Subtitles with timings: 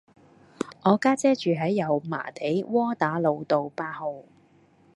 [0.83, 4.23] 我家姐住喺油麻地窩打老道八號